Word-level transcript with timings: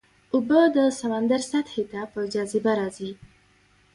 اوبه 0.33 0.59
د 0.75 0.77
سمندر 0.99 1.41
سطحې 1.51 1.83
ته 1.91 2.01
په 2.13 2.19
جاذبه 2.33 2.71
راځي. 2.79 3.11